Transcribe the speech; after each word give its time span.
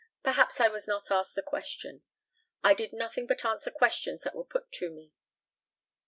Perhaps 0.23 0.59
I 0.59 0.67
was 0.67 0.87
not 0.87 1.11
asked 1.11 1.35
the 1.35 1.43
question. 1.43 2.01
I 2.63 2.73
did 2.73 2.91
nothing 2.91 3.27
but 3.27 3.45
answer 3.45 3.69
questions 3.69 4.23
that 4.23 4.33
were 4.33 4.43
put 4.43 4.71
to 4.71 4.89
me. 4.89 5.13